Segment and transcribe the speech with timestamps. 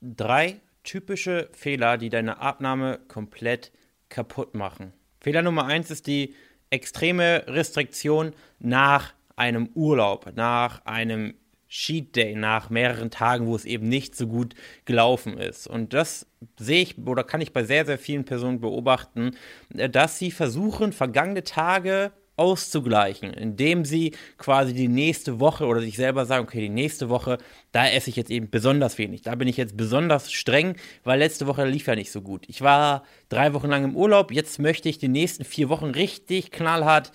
[0.00, 3.72] drei typische Fehler, die deine Abnahme komplett
[4.08, 4.92] kaputt machen.
[5.20, 6.34] Fehler Nummer eins ist die
[6.70, 11.34] extreme Restriktion nach einem Urlaub, nach einem
[11.68, 14.54] Cheat Day, nach mehreren Tagen, wo es eben nicht so gut
[14.86, 15.66] gelaufen ist.
[15.66, 16.26] Und das
[16.58, 19.36] sehe ich oder kann ich bei sehr, sehr vielen Personen beobachten,
[19.70, 26.26] dass sie versuchen, vergangene Tage auszugleichen, indem sie quasi die nächste Woche oder sich selber
[26.26, 27.38] sagen, okay, die nächste Woche,
[27.72, 29.22] da esse ich jetzt eben besonders wenig.
[29.22, 32.44] Da bin ich jetzt besonders streng, weil letzte Woche lief ja nicht so gut.
[32.48, 36.50] Ich war drei Wochen lang im Urlaub, jetzt möchte ich die nächsten vier Wochen richtig
[36.50, 37.12] knallhart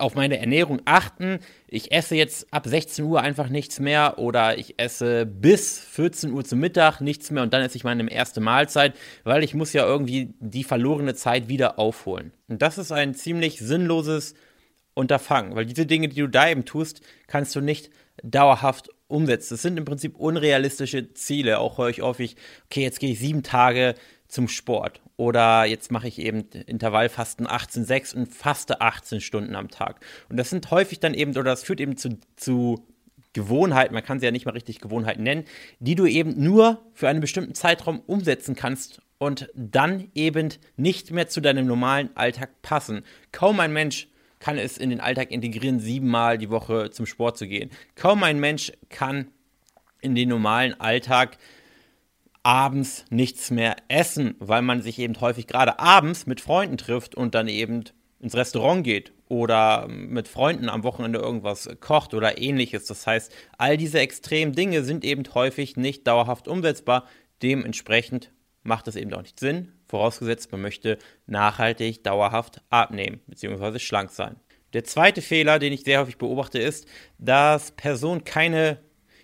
[0.00, 1.38] auf meine Ernährung achten.
[1.68, 6.44] Ich esse jetzt ab 16 Uhr einfach nichts mehr oder ich esse bis 14 Uhr
[6.44, 8.94] zum Mittag nichts mehr und dann esse ich meine erste Mahlzeit,
[9.24, 12.32] weil ich muss ja irgendwie die verlorene Zeit wieder aufholen.
[12.48, 14.34] Und das ist ein ziemlich sinnloses
[14.94, 17.90] Unterfangen, weil diese Dinge, die du da eben tust, kannst du nicht
[18.22, 19.54] dauerhaft umsetzen.
[19.54, 21.58] Das sind im Prinzip unrealistische Ziele.
[21.58, 23.94] Auch höre ich häufig, okay, jetzt gehe ich sieben Tage
[24.28, 25.00] zum Sport.
[25.16, 30.00] Oder jetzt mache ich eben Intervallfasten 18,6 und faste 18 Stunden am Tag.
[30.28, 32.86] Und das sind häufig dann eben, oder das führt eben zu, zu
[33.32, 35.44] Gewohnheiten, man kann sie ja nicht mal richtig Gewohnheiten nennen,
[35.78, 41.28] die du eben nur für einen bestimmten Zeitraum umsetzen kannst und dann eben nicht mehr
[41.28, 43.04] zu deinem normalen Alltag passen.
[43.30, 44.08] Kaum ein Mensch
[44.40, 47.70] kann es in den Alltag integrieren, siebenmal die Woche zum Sport zu gehen.
[47.94, 49.28] Kaum ein Mensch kann
[50.00, 51.38] in den normalen Alltag
[52.42, 57.34] abends nichts mehr essen, weil man sich eben häufig gerade abends mit Freunden trifft und
[57.34, 57.84] dann eben
[58.18, 62.86] ins Restaurant geht oder mit Freunden am Wochenende irgendwas kocht oder ähnliches.
[62.86, 67.06] Das heißt, all diese extremen Dinge sind eben häufig nicht dauerhaft umsetzbar.
[67.42, 68.32] Dementsprechend
[68.62, 73.78] macht es eben auch nicht Sinn, vorausgesetzt man möchte nachhaltig, dauerhaft abnehmen bzw.
[73.78, 74.36] schlank sein.
[74.72, 76.86] Der zweite Fehler, den ich sehr häufig beobachte, ist,
[77.18, 78.78] dass Personen keine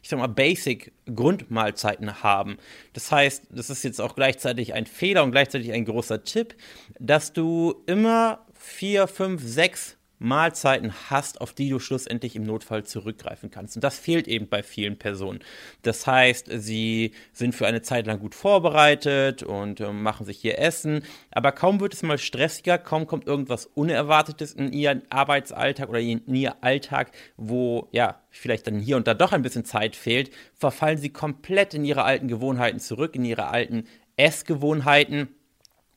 [0.06, 2.58] ich sag mal, Basic Grundmahlzeiten haben.
[2.92, 6.54] Das heißt, das ist jetzt auch gleichzeitig ein Fehler und gleichzeitig ein großer Tipp,
[7.00, 13.50] dass du immer vier, fünf, sechs Mahlzeiten hast, auf die du schlussendlich im Notfall zurückgreifen
[13.50, 13.76] kannst.
[13.76, 15.40] Und das fehlt eben bei vielen Personen.
[15.82, 20.58] Das heißt, sie sind für eine Zeit lang gut vorbereitet und äh, machen sich hier
[20.58, 26.00] Essen, aber kaum wird es mal stressiger, kaum kommt irgendwas Unerwartetes in ihren Arbeitsalltag oder
[26.00, 30.30] in ihr Alltag, wo ja vielleicht dann hier und da doch ein bisschen Zeit fehlt,
[30.54, 33.84] verfallen sie komplett in ihre alten Gewohnheiten zurück, in ihre alten
[34.16, 35.28] Essgewohnheiten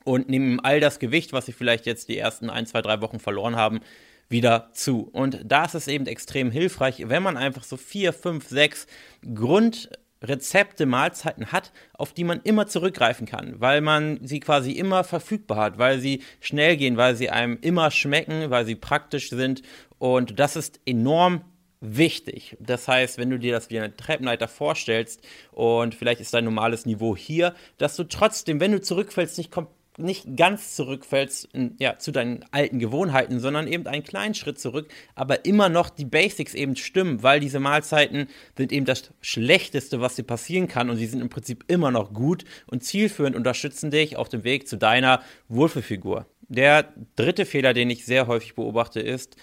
[0.04, 3.20] und nehmen all das Gewicht, was sie vielleicht jetzt die ersten ein, zwei, drei Wochen
[3.20, 3.80] verloren haben,
[4.30, 5.10] wieder zu.
[5.12, 8.88] Und da ist es eben extrem hilfreich, wenn man einfach so vier, fünf, sechs
[9.34, 15.58] Grundrezepte, Mahlzeiten hat, auf die man immer zurückgreifen kann, weil man sie quasi immer verfügbar
[15.58, 19.64] hat, weil sie schnell gehen, weil sie einem immer schmecken, weil sie praktisch sind.
[19.98, 21.42] Und das ist enorm
[21.82, 22.58] wichtig.
[22.60, 26.86] Das heißt, wenn du dir das wie eine Treppenleiter vorstellst und vielleicht ist dein normales
[26.86, 31.50] Niveau hier, dass du trotzdem, wenn du zurückfällst, nicht komplett nicht ganz zurückfällst
[31.80, 36.06] ja, zu deinen alten Gewohnheiten, sondern eben einen kleinen Schritt zurück, aber immer noch die
[36.06, 38.28] Basics eben stimmen, weil diese Mahlzeiten
[38.58, 42.14] sind eben das Schlechteste, was dir passieren kann und sie sind im Prinzip immer noch
[42.14, 46.26] gut und zielführend unterstützen dich auf dem Weg zu deiner Wohlfühlfigur.
[46.48, 49.36] Der dritte Fehler, den ich sehr häufig beobachte, ist,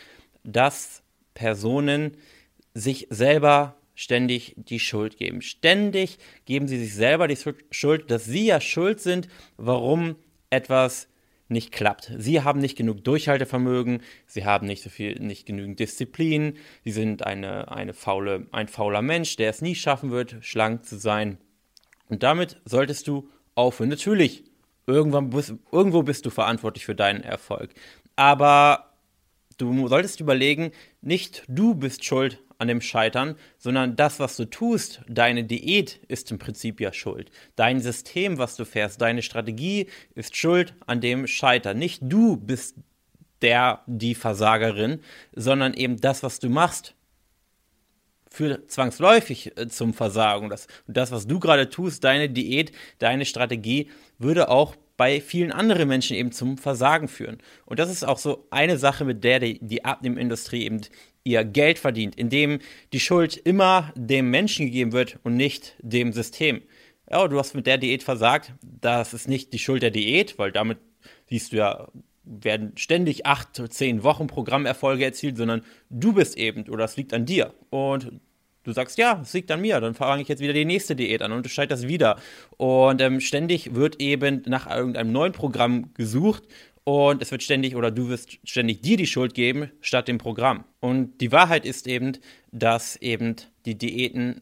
[0.43, 1.03] dass
[1.35, 2.17] Personen
[2.75, 5.41] sich selber ständig die Schuld geben.
[5.41, 7.39] Ständig geben sie sich selber die
[7.71, 10.17] Schuld, dass sie ja schuld sind, warum
[10.57, 11.09] etwas
[11.49, 12.13] nicht klappt.
[12.19, 17.25] Sie haben nicht genug Durchhaltevermögen, sie haben nicht so viel, nicht genügend Disziplin, sie sind
[17.25, 21.39] eine, eine faule, ein fauler Mensch, der es nie schaffen wird, schlank zu sein.
[22.09, 23.91] Und damit solltest du aufhören.
[23.91, 24.45] Natürlich,
[24.87, 27.71] irgendwann bist, irgendwo bist du verantwortlich für deinen Erfolg.
[28.17, 28.93] Aber
[29.59, 35.03] du solltest überlegen, nicht du bist schuld an dem Scheitern, sondern das, was du tust,
[35.09, 37.31] deine Diät ist im Prinzip ja schuld.
[37.55, 41.79] Dein System, was du fährst, deine Strategie ist schuld an dem Scheitern.
[41.79, 42.77] Nicht du bist
[43.43, 45.01] der, die Versagerin,
[45.35, 46.95] sondern eben das, was du machst,
[48.31, 50.51] führt zwangsläufig äh, zum Versagen.
[50.51, 55.89] Das, das, was du gerade tust, deine Diät, deine Strategie, würde auch bei vielen anderen
[55.89, 57.39] Menschen eben zum Versagen führen.
[57.67, 60.81] Und das ist auch so eine Sache, mit der die, die Abnehmindustrie eben
[61.27, 62.61] ihr Geld verdient, indem
[62.93, 66.63] die Schuld immer dem Menschen gegeben wird und nicht dem System.
[67.11, 70.53] Ja, du hast mit der Diät versagt, das ist nicht die Schuld der Diät, weil
[70.53, 70.79] damit
[71.29, 71.89] siehst du ja,
[72.25, 77.27] werden ständig acht, zehn Wochen Programmerfolge erzielt, sondern du bist eben oder es liegt an
[77.27, 77.55] dir.
[77.71, 78.13] Und
[78.65, 81.23] du sagst, ja, es liegt an mir, dann fange ich jetzt wieder die nächste Diät
[81.23, 82.17] an und du scheiterst wieder.
[82.57, 86.45] Und ähm, ständig wird eben nach irgendeinem neuen Programm gesucht
[86.89, 90.65] und es wird ständig oder du wirst ständig dir die Schuld geben statt dem Programm.
[90.79, 92.13] Und die Wahrheit ist eben,
[92.53, 93.35] dass eben
[93.65, 94.41] die Diäten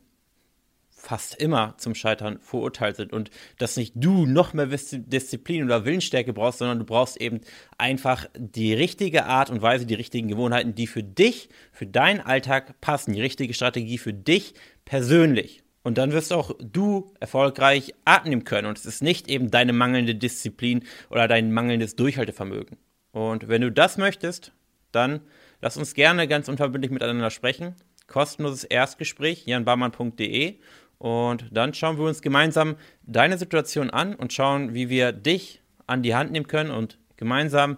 [0.91, 6.35] fast immer zum Scheitern verurteilt sind und dass nicht du noch mehr Disziplin oder Willensstärke
[6.35, 7.41] brauchst, sondern du brauchst eben
[7.79, 12.79] einfach die richtige Art und Weise, die richtigen Gewohnheiten, die für dich, für deinen Alltag
[12.83, 14.53] passen, die richtige Strategie für dich
[14.85, 15.64] persönlich.
[15.85, 18.67] Und dann wirst auch du erfolgreich atmen können.
[18.67, 22.79] Und es ist nicht eben deine mangelnde Disziplin oder dein mangelndes Durchhaltevermögen.
[23.13, 24.53] Und wenn du das möchtest,
[24.93, 25.21] dann
[25.61, 27.77] lass uns gerne ganz unverbindlich miteinander sprechen.
[28.07, 30.59] Kostenloses Erstgespräch, janbarmann.de.
[30.99, 36.03] Und dann schauen wir uns gemeinsam deine Situation an und schauen, wie wir dich an
[36.03, 37.77] die Hand nehmen können und gemeinsam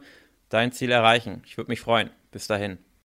[0.48, 1.42] dein Ziel erreichen.
[1.44, 2.10] Ich würde mich freuen.
[2.30, 2.78] Bis dahin.